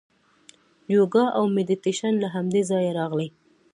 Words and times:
یوګا 0.95 1.25
او 1.37 1.43
میډیټیشن 1.55 2.13
له 2.23 2.27
همدې 2.35 2.61
ځایه 2.69 2.91
راغلي. 2.99 3.29